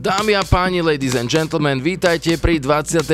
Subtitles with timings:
[0.00, 3.04] Dámy a páni, ladies and gentlemen, vítajte pri 28.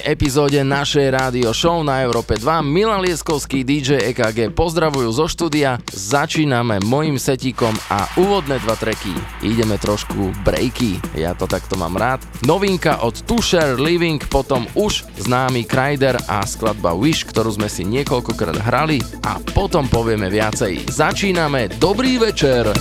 [0.00, 2.64] epizóde našej rádio show na Európe 2.
[2.64, 5.76] Milan Lieskovský, DJ EKG pozdravujú zo štúdia.
[5.92, 9.12] Začíname mojim setíkom a úvodné dva treky.
[9.44, 12.24] Ideme trošku breaky, ja to takto mám rád.
[12.48, 18.56] Novinka od Tusher Living, potom už známy Kryder a skladba Wish, ktorú sme si niekoľkokrát
[18.56, 20.88] hrali a potom povieme viacej.
[20.88, 22.72] Začíname, dobrý večer!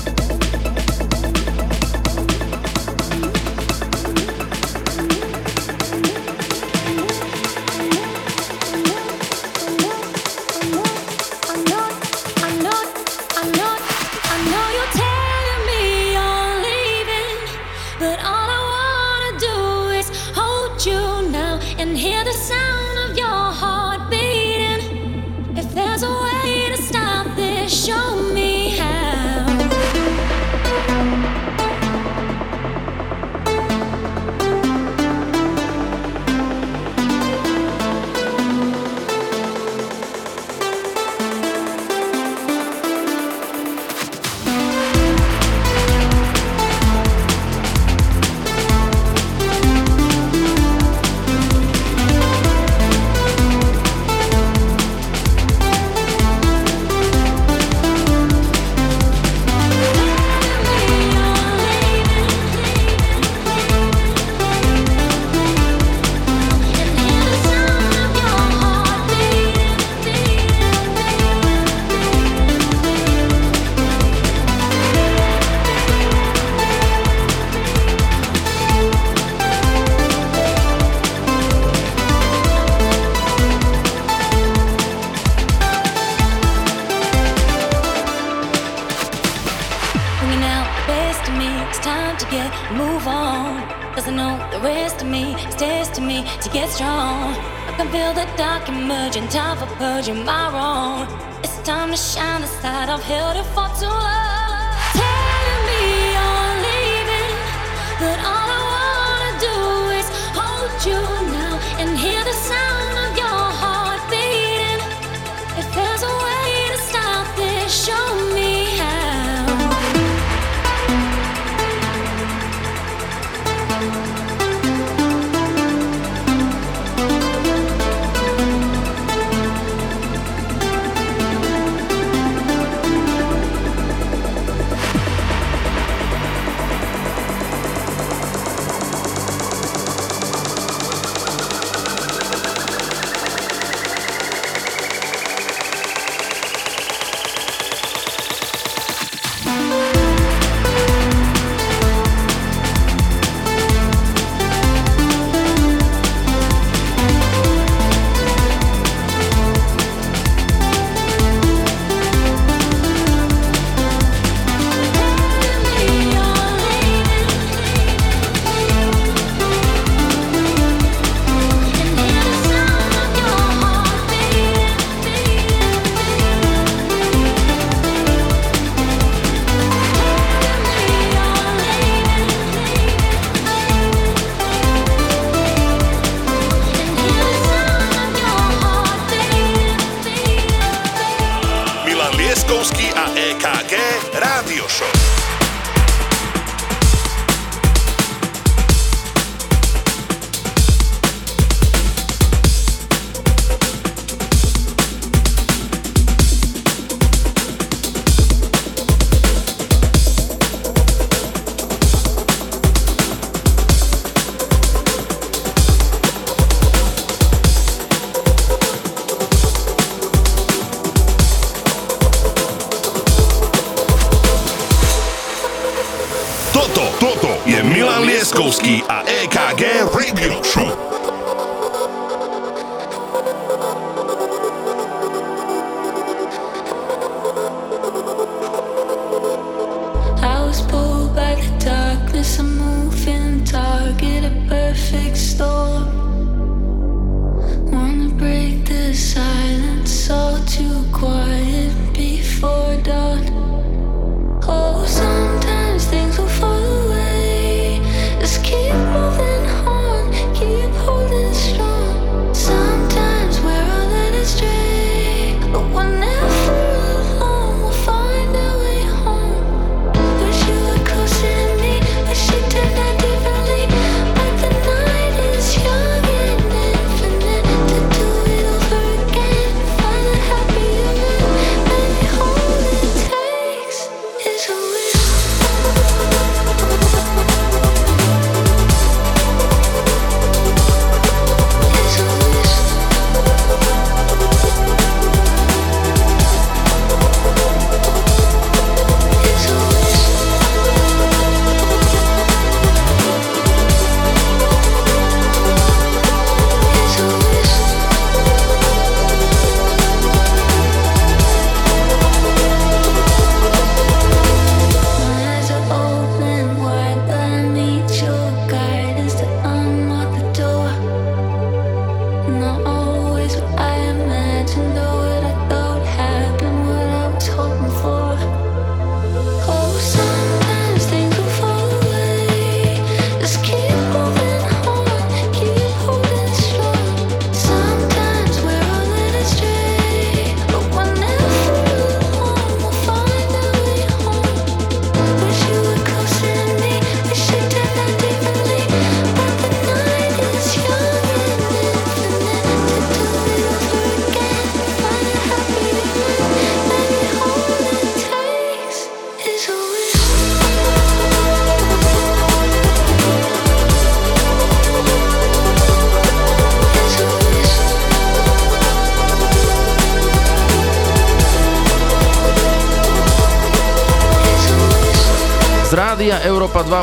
[192.61, 192.90] Lebowski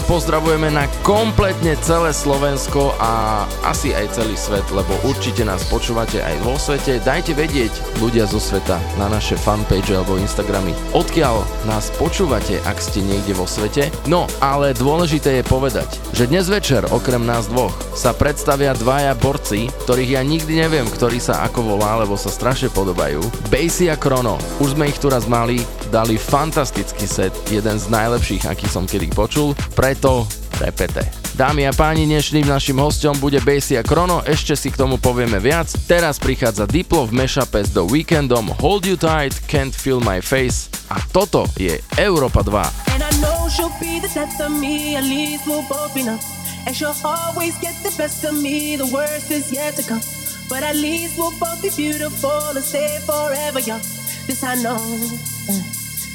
[0.08, 6.48] pozdravujeme na kompletne celé Slovensko a asi aj celý svet, lebo určite nás počúvate aj
[6.48, 6.96] vo svete.
[7.04, 13.04] Dajte vedieť ľudia zo sveta na naše fanpage alebo Instagramy, odkiaľ nás počúvate, ak ste
[13.04, 13.92] niekde vo svete.
[14.08, 19.68] No, ale dôležité je povedať, že dnes večer okrem nás dvoch sa predstavia dvaja borci,
[19.84, 23.20] ktorých ja nikdy neviem, ktorý sa ako volá, lebo sa strašne podobajú.
[23.52, 24.40] Basie a Chrono.
[24.56, 29.08] Už sme ich tu raz mali, dali fantastický set, jeden z najlepších, aký som kedy
[29.12, 30.28] počul, preto
[30.60, 31.04] repete.
[31.38, 35.38] Dámy a páni, dnešným našim hostom bude Basie a Chrono, ešte si k tomu povieme
[35.38, 35.70] viac.
[35.86, 40.66] Teraz prichádza Diplo v mashupe s The Weekendom Hold You Tight, Can't Feel My Face
[40.90, 42.90] a toto je Európa 2.
[42.90, 46.18] And I know she'll be the death of me, at least we'll both be numb.
[46.66, 50.02] And she'll always get the best of me, the worst is yet to come.
[50.50, 53.84] But at least we'll both be beautiful and stay forever young.
[54.26, 55.37] This I know.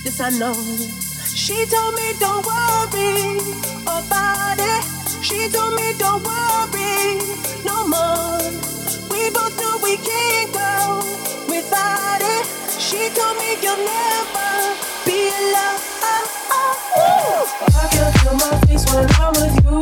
[0.03, 0.53] This I know.
[1.33, 3.39] She told me don't worry
[3.87, 4.83] about it.
[5.23, 7.19] She told me don't worry
[7.63, 8.43] no more.
[9.09, 10.99] We both know we can't go
[11.47, 12.45] without it.
[12.79, 15.79] She told me you'll never be alone.
[17.73, 19.79] I can feel my face when I'm with you,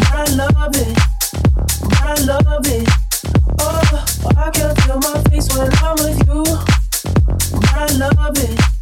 [0.00, 0.96] but I love it,
[1.90, 2.88] but I love it.
[3.60, 4.04] Oh,
[4.36, 6.42] I can feel my face when I'm with you,
[7.60, 8.73] but I love it.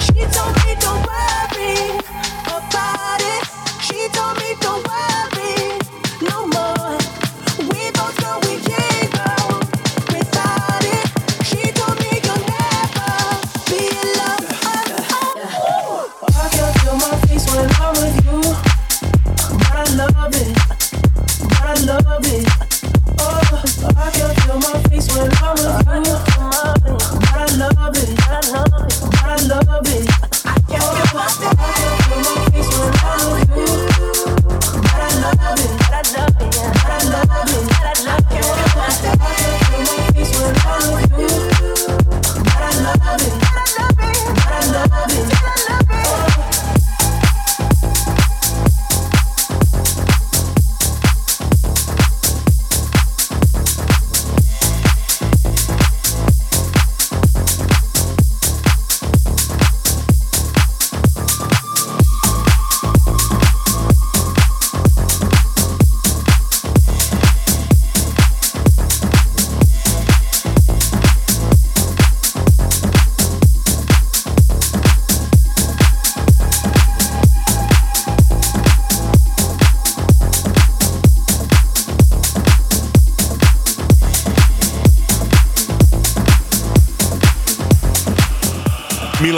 [0.00, 1.98] She told me don't worry
[2.46, 3.44] about it.
[3.80, 4.41] She told me
[25.92, 28.48] I'm with you, but I love it, but
[29.24, 30.08] I love it.
[30.46, 31.11] I can feel my face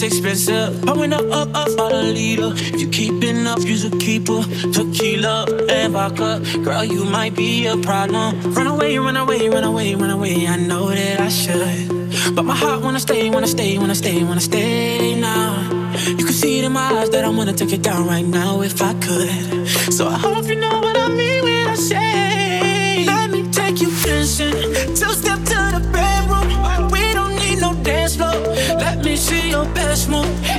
[0.00, 0.82] Taste expensive.
[0.82, 2.52] Pouring up, up, up, about a leader.
[2.54, 4.42] If you keeping up, use a keeper.
[4.72, 6.40] Tequila and vodka.
[6.64, 8.40] Girl, you might be a problem.
[8.54, 10.46] Run away, run away, run away, run away.
[10.46, 12.34] I know that I should.
[12.34, 15.68] But my heart wanna stay, wanna stay, wanna stay, wanna stay now.
[16.06, 18.62] You can see it in my eyes that I wanna take it down right now
[18.62, 19.68] if I could.
[19.92, 20.89] So I hope you know
[29.50, 30.49] your best move.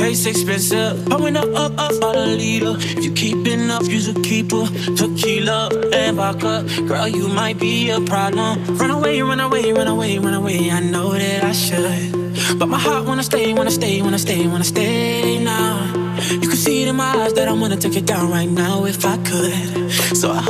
[0.00, 1.04] Taste expensive.
[1.06, 2.74] Pouring up, up, up, about a leader.
[2.78, 4.64] If you keeping up, use a keeper.
[4.96, 6.64] Tequila and vodka.
[6.88, 8.52] Girl, you might be a problem.
[8.78, 10.70] Run away, run away, run away, run away.
[10.70, 12.58] I know that I should.
[12.58, 15.72] But my heart wanna stay, wanna stay, wanna stay, wanna stay now.
[16.30, 18.86] You can see it in my eyes that I wanna take it down right now
[18.86, 19.92] if I could.
[20.16, 20.40] So I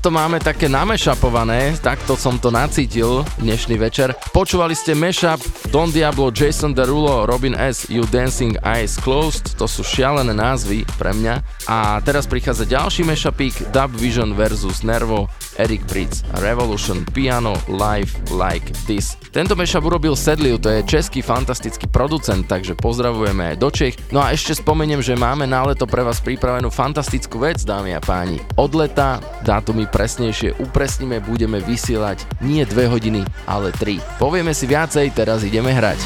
[0.00, 4.16] To máme také namešapované, takto som to nacítil dnešný večer.
[4.32, 5.36] Počúvali ste mashup
[5.68, 11.12] Don Diablo, Jason Derulo, Robin S, You Dancing Eyes Closed, to sú šialené názvy pre
[11.12, 11.44] mňa.
[11.68, 15.28] A teraz prichádza ďalší mashupík Dub Vision versus Nervo,
[15.60, 19.20] Eric Pritz, Revolution, Piano, Live Like This.
[19.36, 24.00] Tento mashup urobil Sedliu, to je český fantastický producent, takže pozdravujeme aj do Čech.
[24.16, 28.00] No a ešte spomeniem, že máme na leto pre vás pripravenú fantastickú vec, dámy a
[28.00, 28.40] páni.
[28.56, 34.20] Od leta, dátumy presnejšie upresníme, budeme vysielať nie 2 hodiny, ale 3.
[34.20, 36.00] Povieme si viacej, teraz ideme hrať.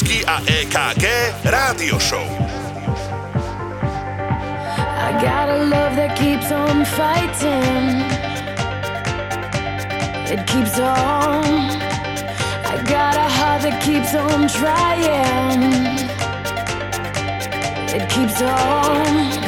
[0.00, 1.06] A EKG
[1.42, 2.22] Rádio Show.
[4.96, 8.06] I got a love that keeps on fighting.
[10.30, 11.42] It keeps on.
[12.64, 15.62] I got a heart that keeps on trying.
[17.90, 19.47] It keeps on.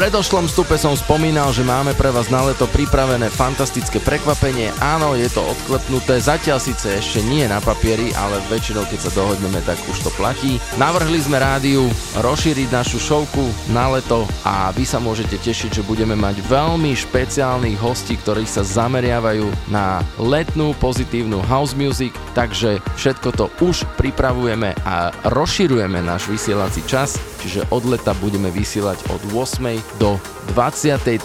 [0.00, 4.72] predošlom stupe som spomínal, že máme pre vás na leto pripravené fantastické prekvapenie.
[4.80, 9.60] Áno, je to odklepnuté, zatiaľ síce ešte nie na papieri, ale väčšinou keď sa dohodneme,
[9.60, 10.56] tak už to platí.
[10.80, 11.84] Navrhli sme rádiu
[12.16, 13.44] rozšíriť našu šovku
[13.76, 18.64] na leto a vy sa môžete tešiť, že budeme mať veľmi špeciálnych hostí, ktorí sa
[18.64, 26.80] zameriavajú na letnú pozitívnu house music, takže všetko to už pripravujeme a rozširujeme náš vysielací
[26.88, 30.20] čas, čiže od leta budeme vysielať od 8 do
[30.52, 31.16] 23.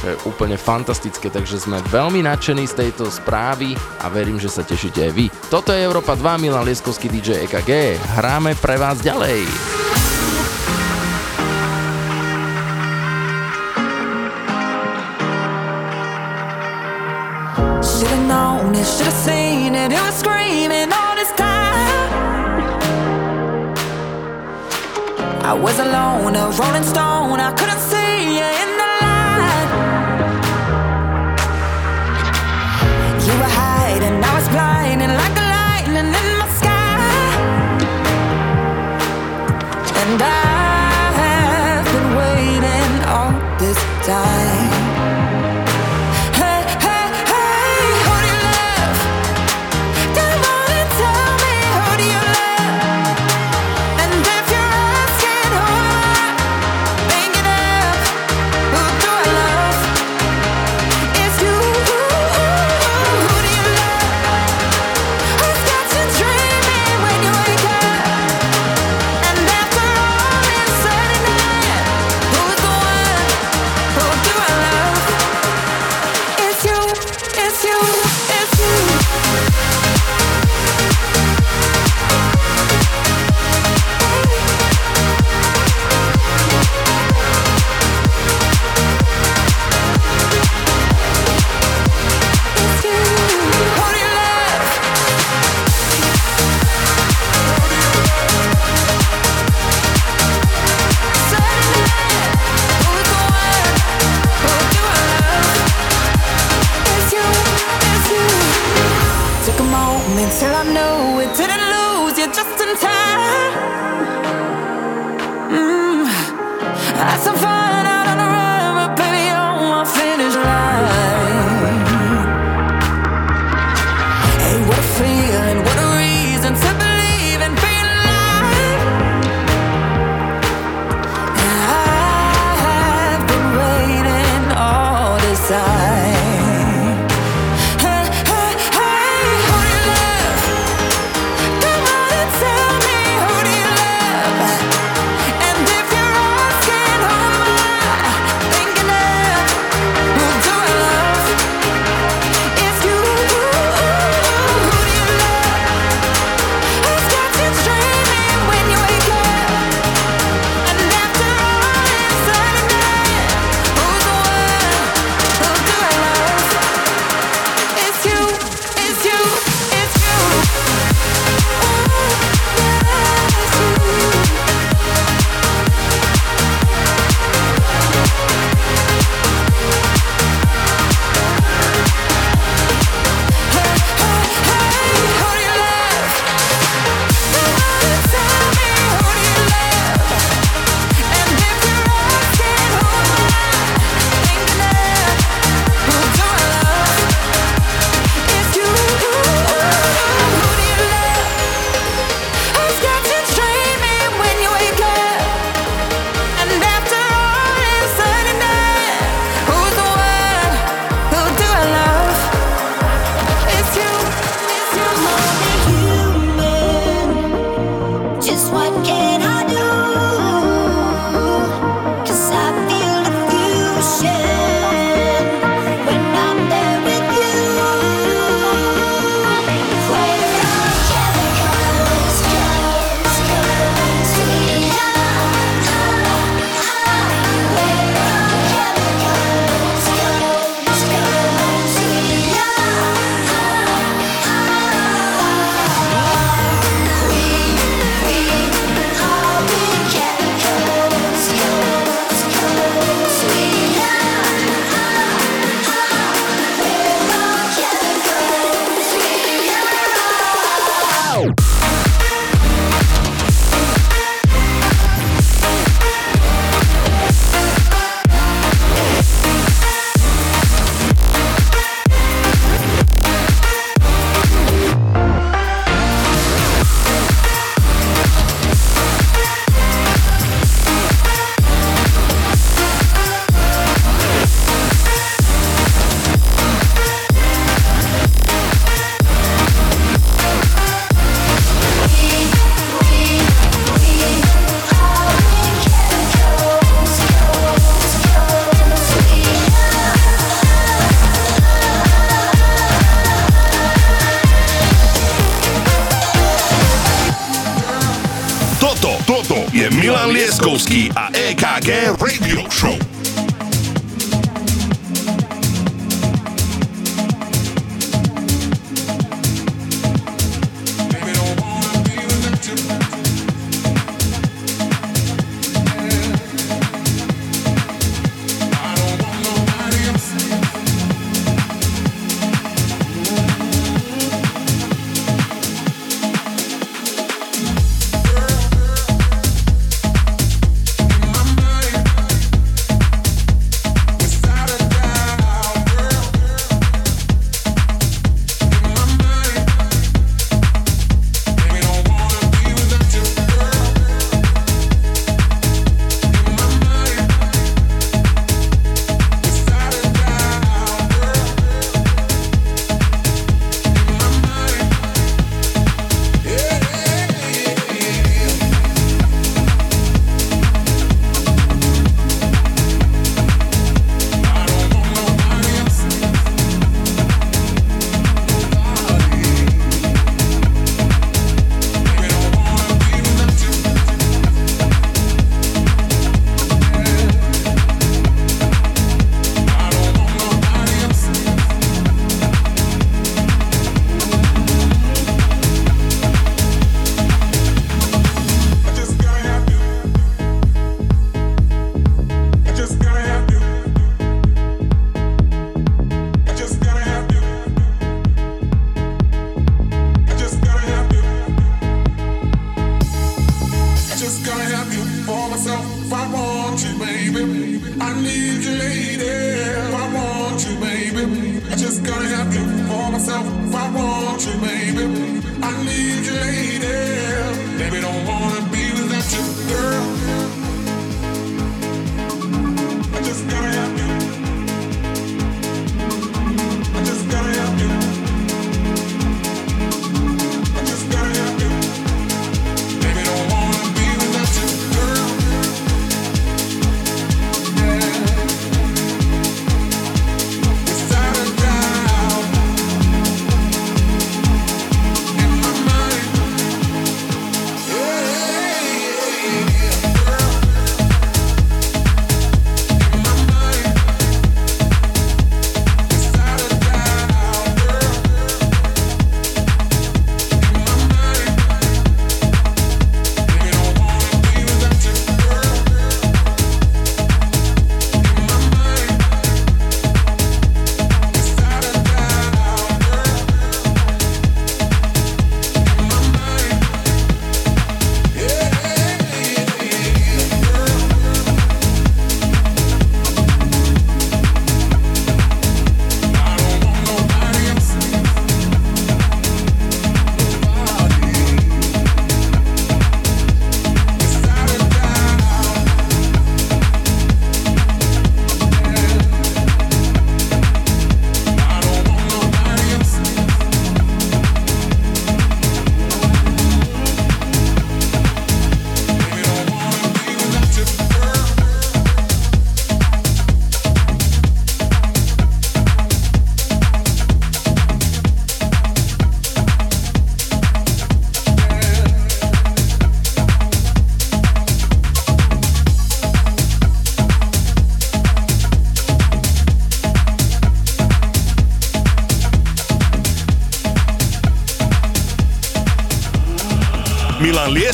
[0.00, 4.64] čo je úplne fantastické, takže sme veľmi nadšení z tejto správy a verím, že sa
[4.64, 5.26] tešíte aj vy.
[5.52, 9.83] Toto je Európa 2, Milan Lieskovský DJ EKG, hráme pre vás ďalej.
[25.54, 29.70] I was alone, a rolling stone, I couldn't see you in the light.
[33.24, 36.98] You were hiding, I was blinding like a lightning in my sky.
[40.02, 40.53] And I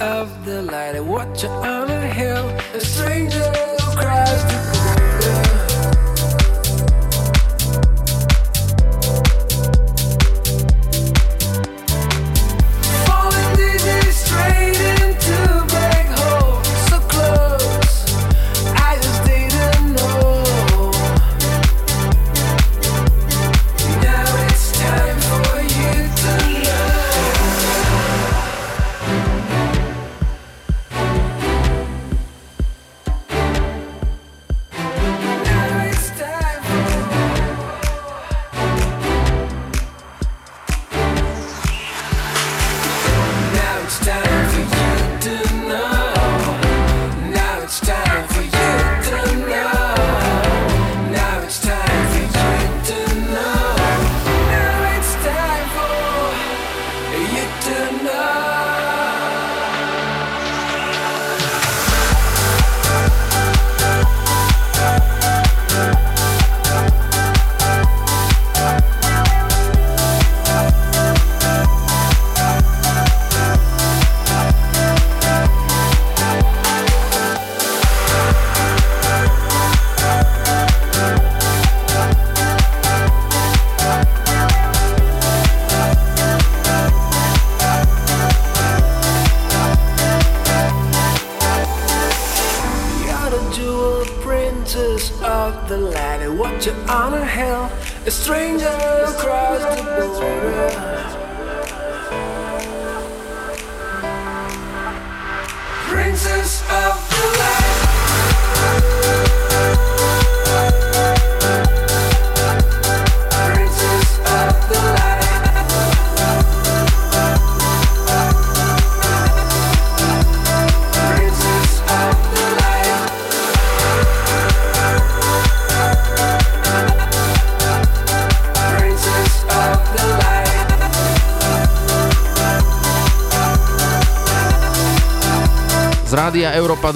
[0.00, 0.96] Of the light.
[0.96, 1.48] I watch you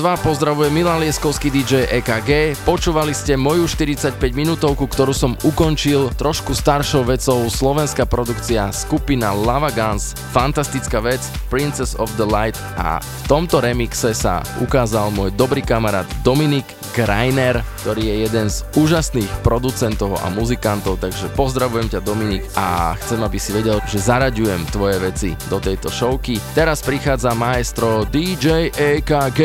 [0.01, 2.57] 22 pozdravuje Milan Lieskovský DJ EKG.
[2.65, 9.69] Počúvali ste moju 45 minútovku, ktorú som ukončil trošku staršou vecou slovenská produkcia skupina Lava
[9.69, 10.17] Guns.
[10.33, 11.21] Fantastická vec
[11.53, 17.63] Princess of the Light a v tomto remixe sa ukázal môj dobrý kamarát Dominik Greiner,
[17.83, 23.39] ktorý je jeden z úžasných producentov a muzikantov, takže pozdravujem ťa Dominik a chcem, aby
[23.39, 26.39] si vedel, že zaraďujem tvoje veci do tejto showky.
[26.53, 29.41] Teraz prichádza maestro DJ EKG.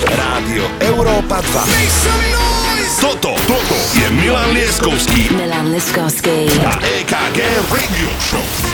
[0.00, 3.00] Rádio Európa 2.
[3.00, 6.52] Toto, toto je Milan Lieskovský Milan Liskovsky.
[6.66, 7.38] a EKG
[7.72, 8.69] Radio Show.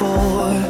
[0.00, 0.69] Before.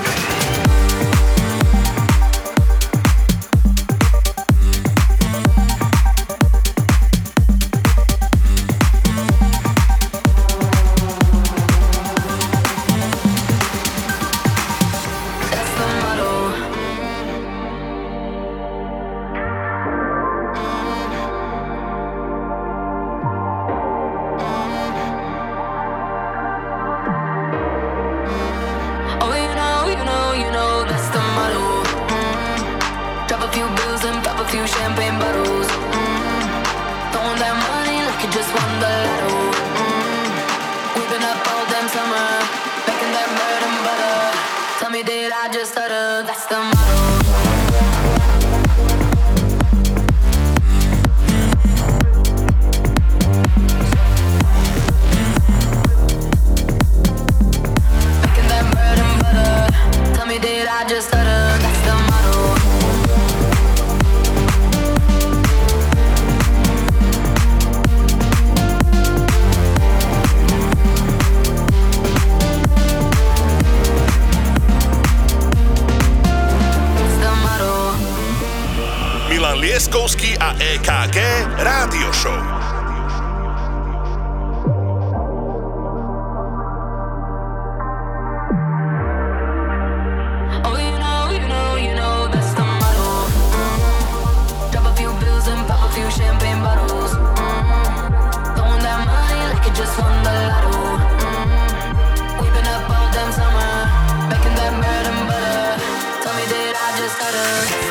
[107.33, 107.90] I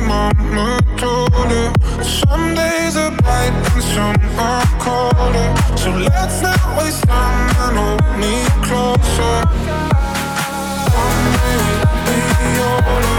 [0.00, 1.72] the told colder.
[2.02, 5.48] Some days are bright and some are colder.
[5.76, 8.34] So let's not waste time and hold me
[8.66, 9.36] closer.
[11.04, 11.58] One day
[12.04, 13.15] we'll be older.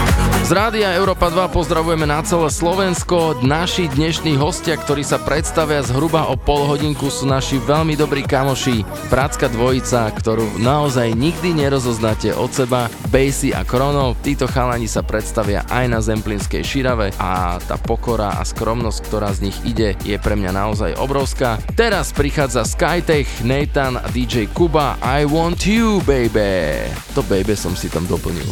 [0.48, 3.36] Z Rádia Európa 2 pozdravujeme na celé Slovensko.
[3.44, 8.80] Naši dnešní hostia, ktorí sa predstavia zhruba o pol hodinku, sú naši veľmi dobrí kamoši.
[9.12, 12.88] Prácka dvojica, ktorú naozaj nikdy nerozoznáte od seba.
[13.12, 18.40] Basie a Krono, títo chalani sa predstavia aj na Zemplinskej širave a tá pokora a
[18.40, 21.60] skromnosť, ktorá z nich ide, je pre mňa naozaj obrovská.
[21.76, 26.88] Teraz prichádza Skytech, Nathan a DJ Kuba I Want You, baby.
[27.12, 28.48] To baby som si tam doplnil.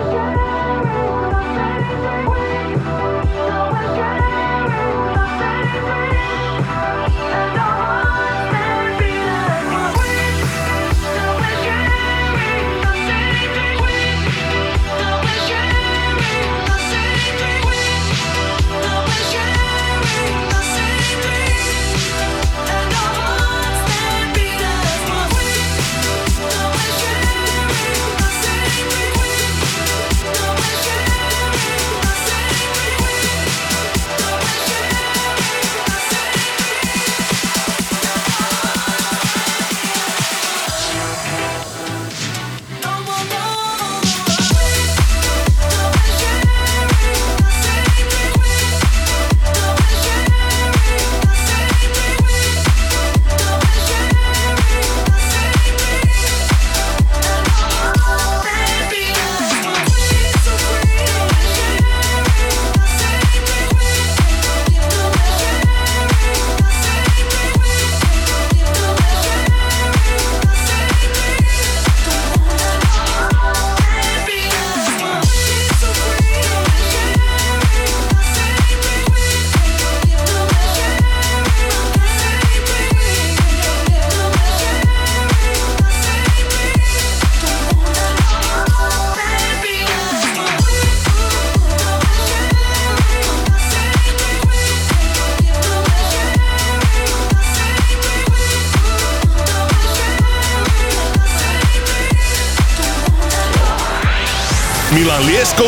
[0.00, 0.31] 啊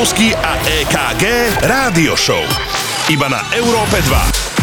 [0.04, 1.24] Liptovský a EKG
[1.64, 2.44] Rádio Show.
[3.08, 4.53] Iba na Európe 2.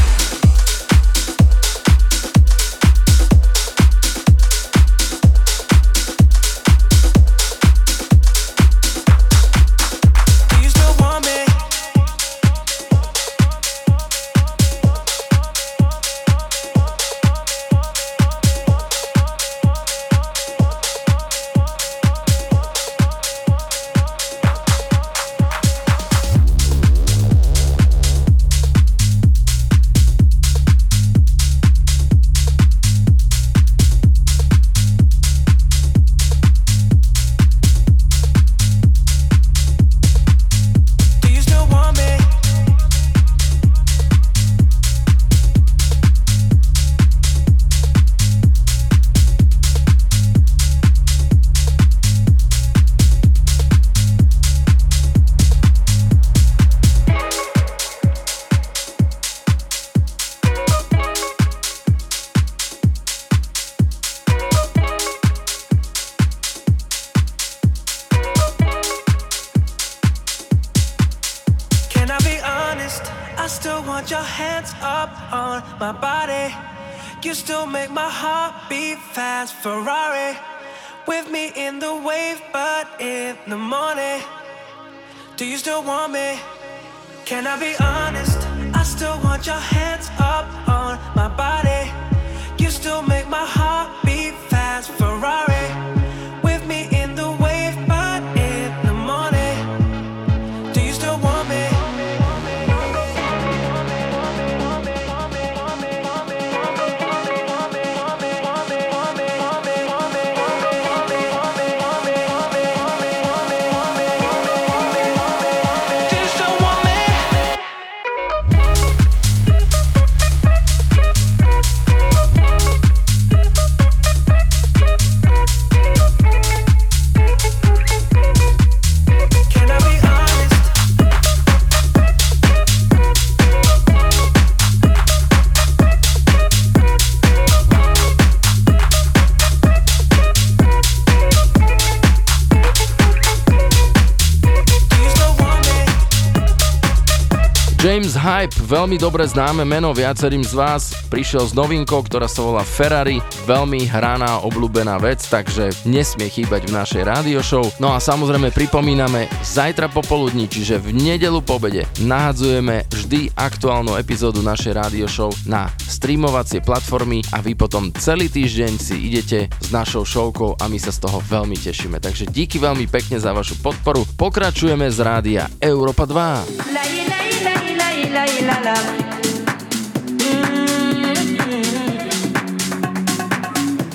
[148.22, 153.18] Hype, veľmi dobre známe meno viacerým z vás, prišiel s novinkou, ktorá sa volá Ferrari,
[153.50, 157.66] veľmi hraná, obľúbená vec, takže nesmie chýbať v našej rádio show.
[157.82, 164.46] No a samozrejme pripomíname, zajtra popoludní, čiže v nedelu po obede, nahadzujeme vždy aktuálnu epizódu
[164.46, 170.06] našej rádio show na streamovacie platformy a vy potom celý týždeň si idete s našou
[170.06, 171.98] showkou a my sa z toho veľmi tešíme.
[171.98, 174.06] Takže díky veľmi pekne za vašu podporu.
[174.14, 177.11] Pokračujeme z rádia Európa 2.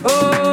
[0.09, 0.47] Oh.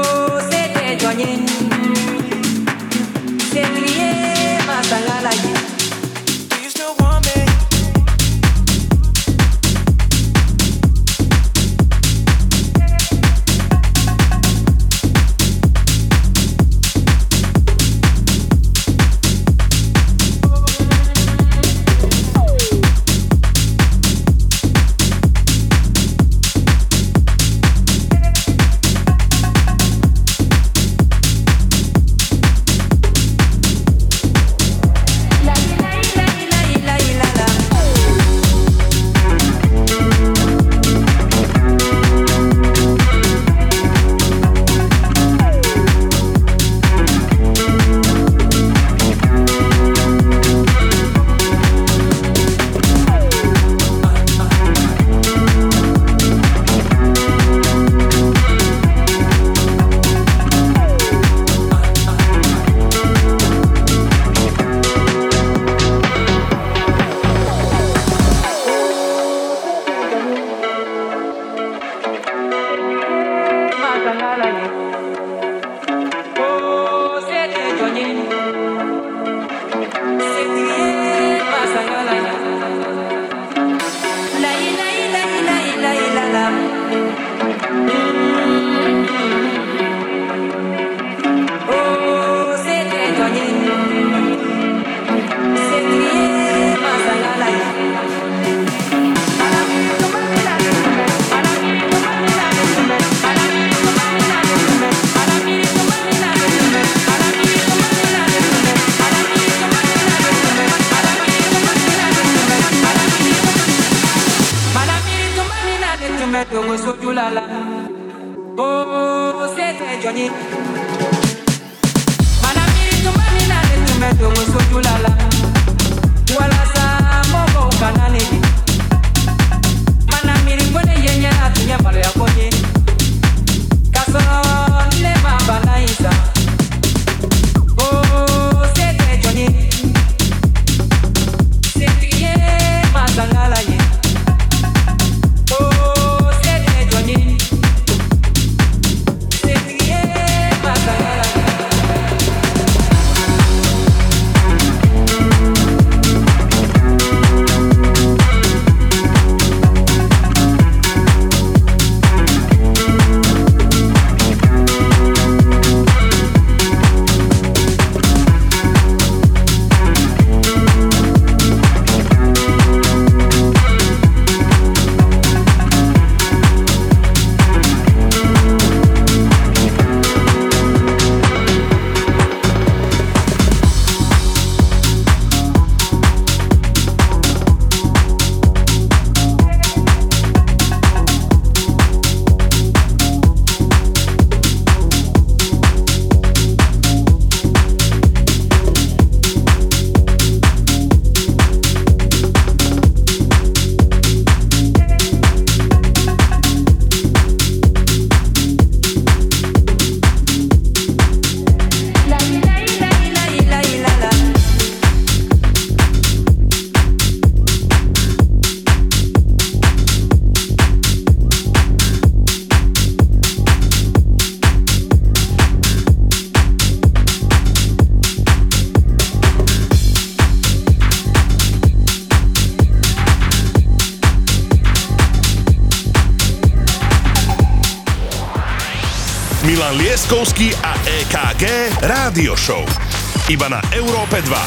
[243.33, 244.42] Iba na Európe 2.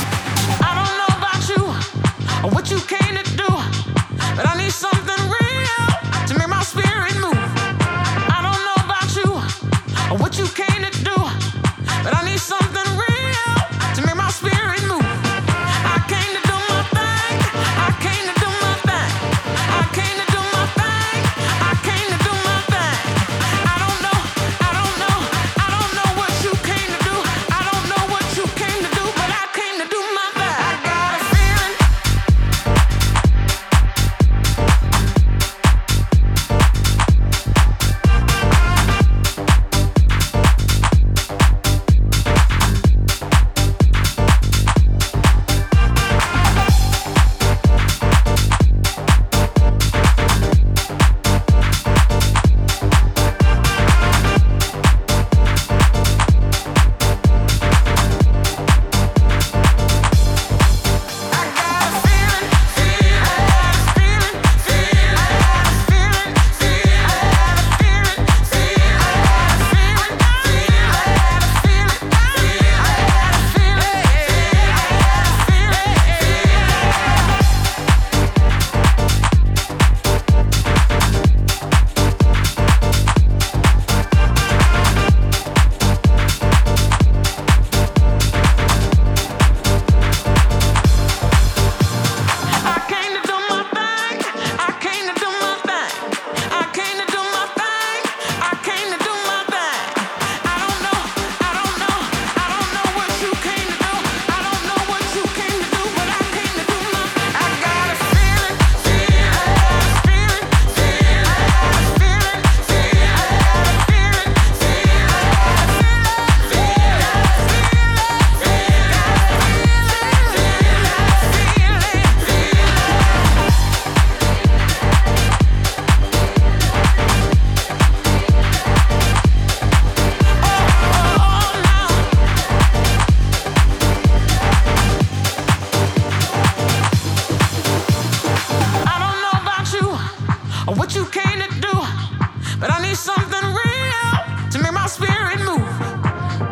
[142.66, 145.62] But I need something real to make my spirit move.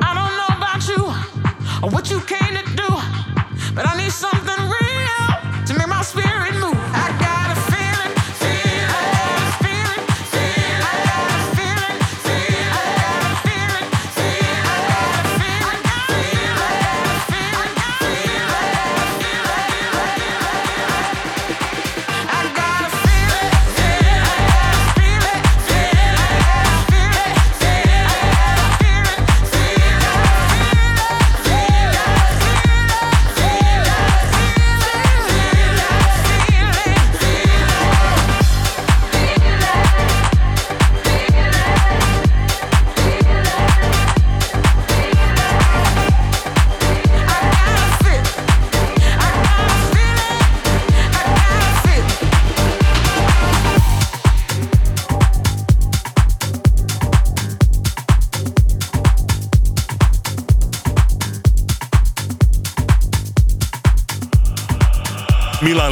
[0.01, 1.03] I don't know about you
[1.83, 2.44] or what you can.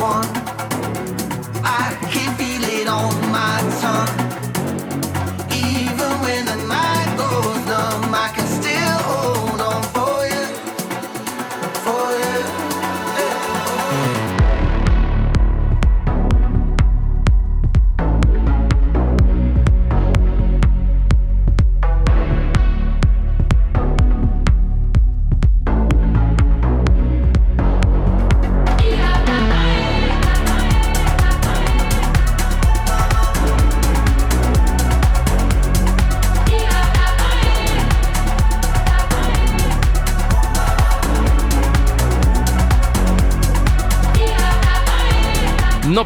[0.00, 0.26] One.
[1.64, 3.23] I can feel it on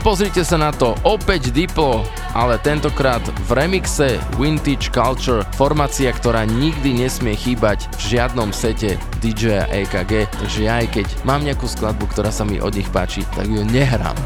[0.08, 2.00] pozrite sa na to, opäť Diplo,
[2.32, 9.68] ale tentokrát v remixe Vintage Culture, formácia, ktorá nikdy nesmie chýbať v žiadnom sete DJ
[9.68, 13.60] EKG, takže aj keď mám nejakú skladbu, ktorá sa mi od nich páči, tak ju
[13.68, 14.16] nehrám.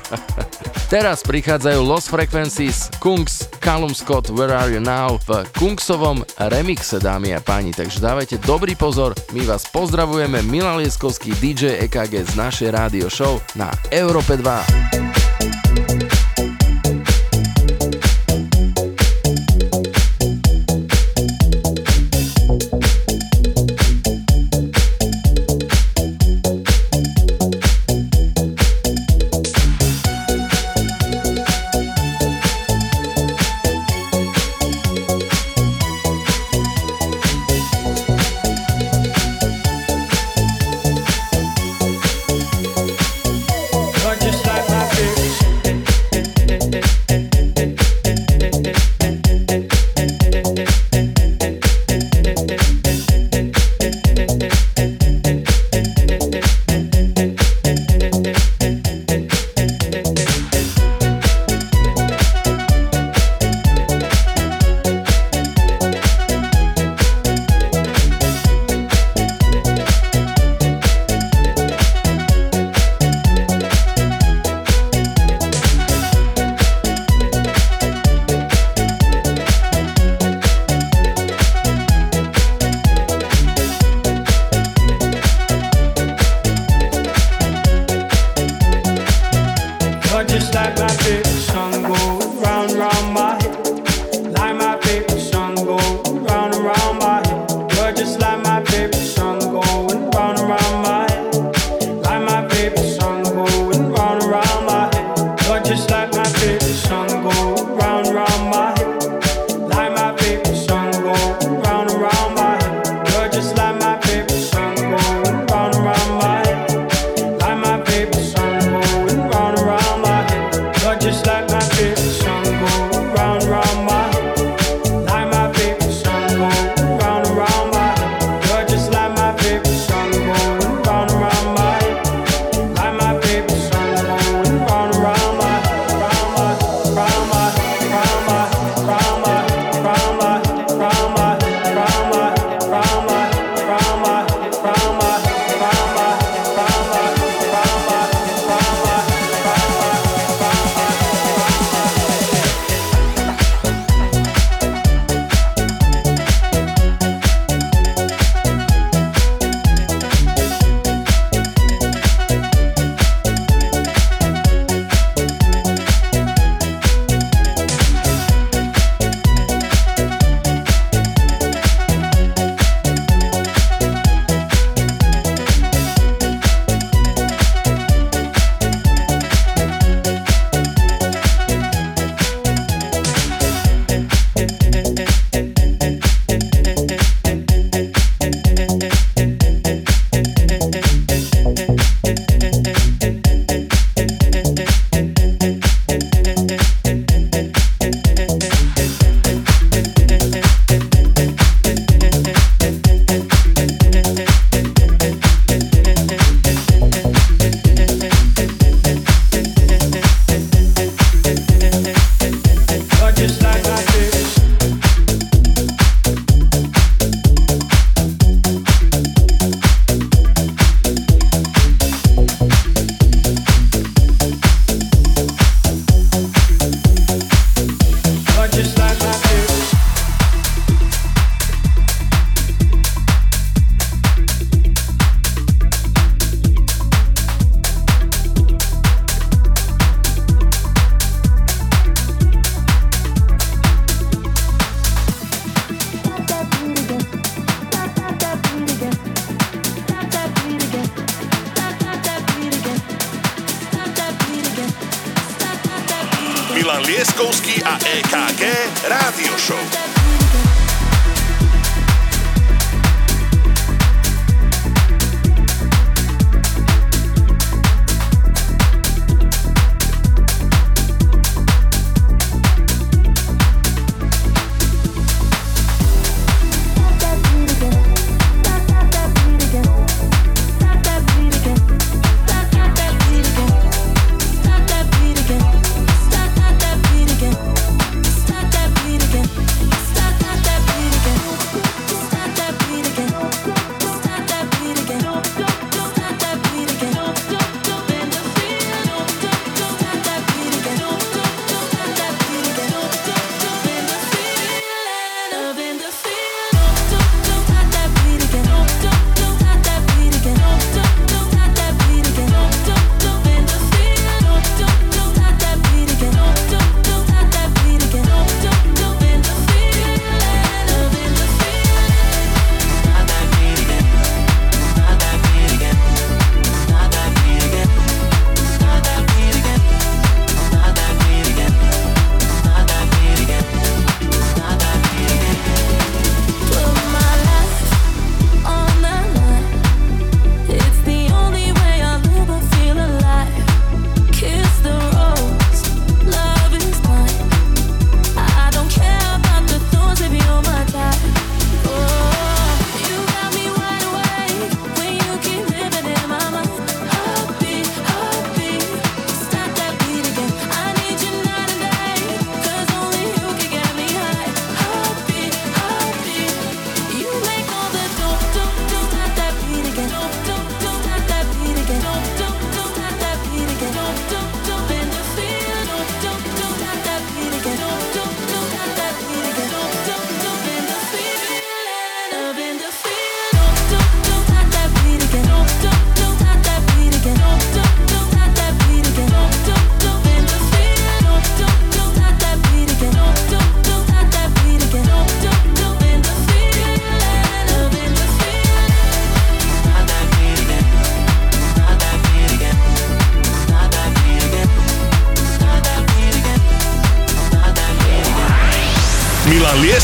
[0.92, 7.36] Teraz prichádzajú Lost Frequencies, Kungs, Callum Scott, Where Are You Now v Kungsovom remixe, dámy
[7.36, 12.68] a páni, takže dávajte dobrý pozor, my vás pozdravujeme, Milan Lieskovský, DJ EKG z našej
[12.72, 15.09] rádio show na Európe 2.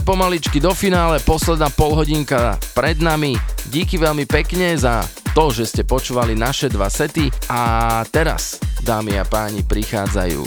[0.00, 3.36] Ideme pomaličky do finále, posledná polhodinka pred nami.
[3.68, 5.04] Díky veľmi pekne za
[5.36, 10.40] to, že ste počúvali naše dva sety a teraz, dámy a páni, prichádzajú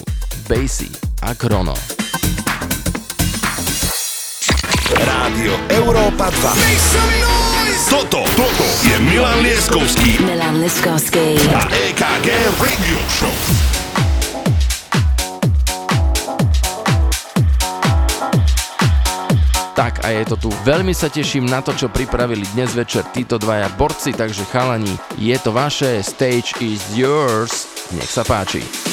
[0.50, 0.90] Basie
[1.22, 1.78] a Chrono.
[4.90, 7.94] Rádio Európa 2.
[7.94, 11.38] Toto, toto je Milan Lieskovský Milan Liskovský.
[11.54, 11.62] a
[11.94, 13.63] EKG Radio Show.
[20.24, 20.50] Je to tu.
[20.64, 25.36] Veľmi sa teším na to, čo pripravili dnes večer títo dvaja borci, takže chalani, je
[25.36, 27.68] to vaše, stage is yours.
[27.92, 28.93] Nech sa páči.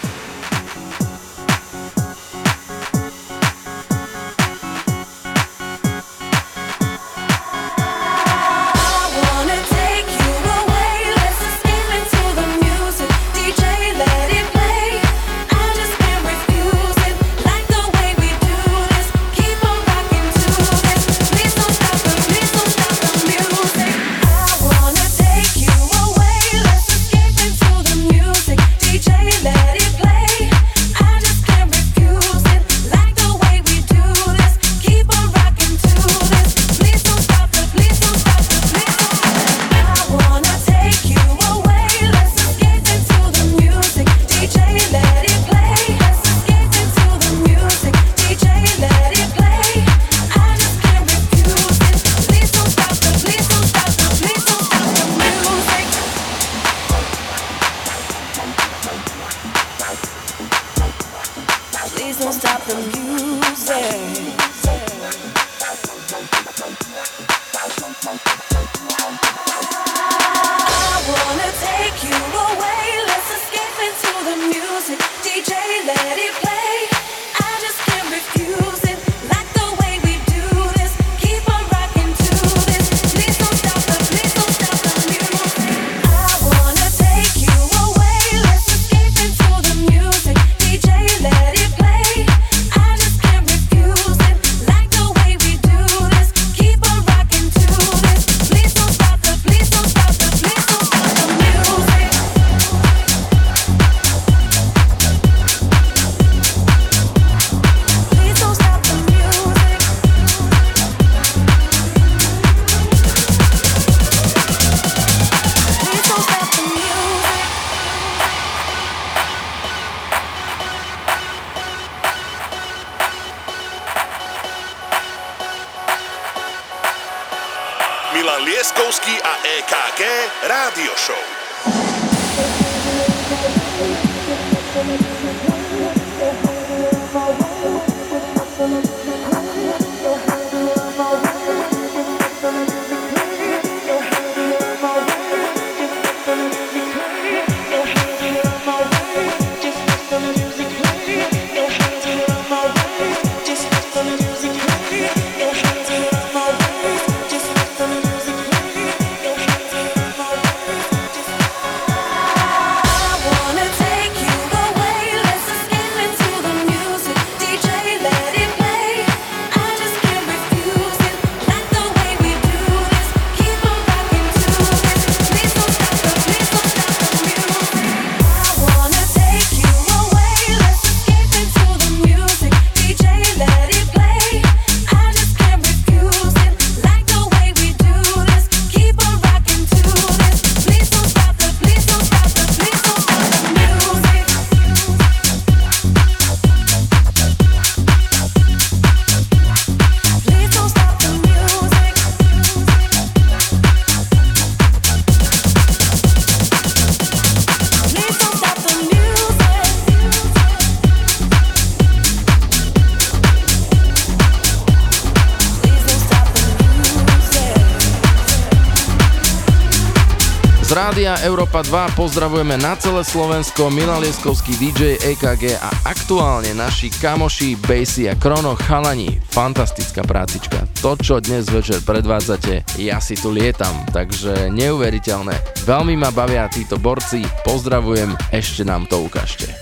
[221.01, 228.09] Európa 2 pozdravujeme na celé Slovensko, Milan Lieskovský DJ EKG a aktuálne naši kamoši Basie
[228.09, 229.21] a Krono Chalani.
[229.29, 230.65] Fantastická prácička.
[230.81, 235.65] To, čo dnes večer predvádzate, ja si tu lietam, takže neuveriteľné.
[235.69, 239.60] Veľmi ma bavia títo borci, pozdravujem, ešte nám to ukážte.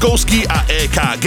[0.00, 1.26] Milan Lieskovský a EKG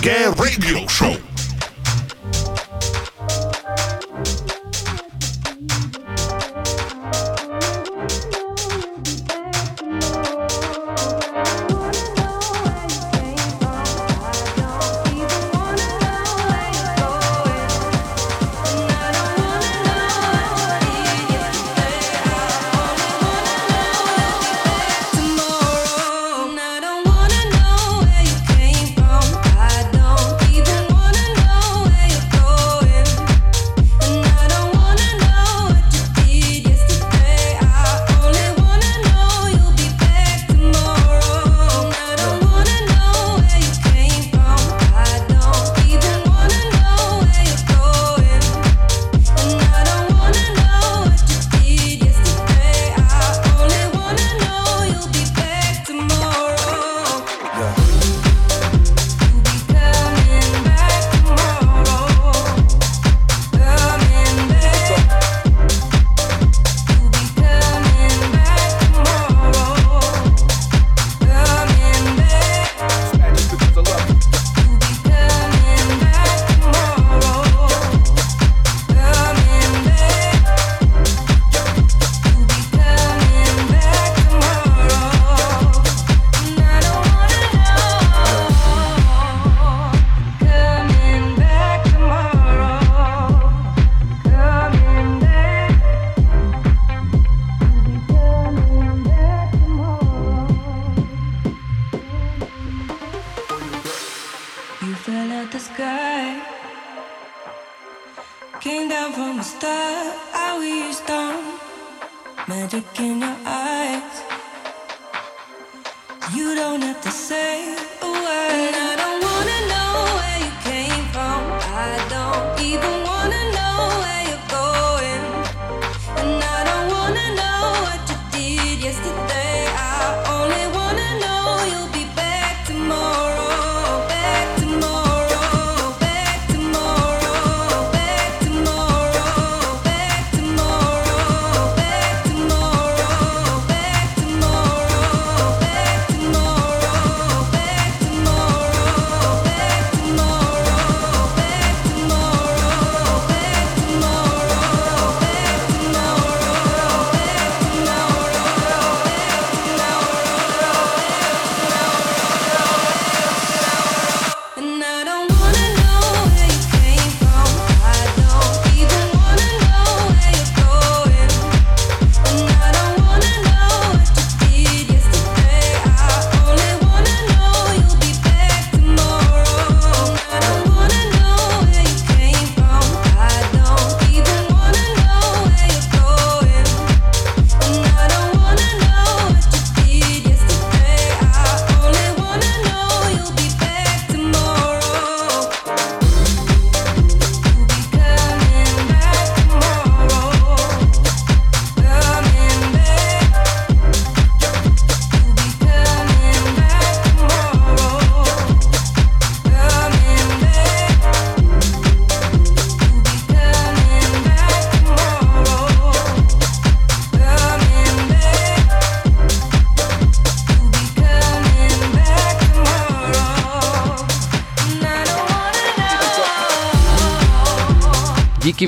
[0.00, 0.39] again.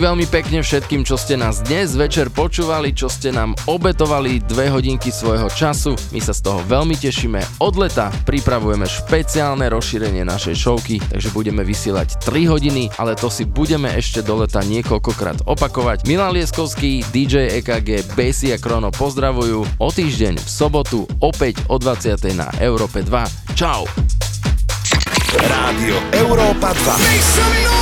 [0.02, 5.14] veľmi pekne všetkým, čo ste nás dnes večer počúvali, čo ste nám obetovali dve hodinky
[5.14, 5.94] svojho času.
[6.10, 7.38] My sa z toho veľmi tešíme.
[7.62, 13.46] Od leta pripravujeme špeciálne rozšírenie našej showky, takže budeme vysielať 3 hodiny, ale to si
[13.46, 16.10] budeme ešte do leta niekoľkokrát opakovať.
[16.10, 19.78] Milan Lieskovský, DJ EKG, Basie a Krono pozdravujú.
[19.78, 22.18] O týždeň v sobotu opäť o 20.
[22.34, 23.54] na Európe 2.
[23.54, 23.86] Čau!
[25.38, 27.81] Rádio Európa 2.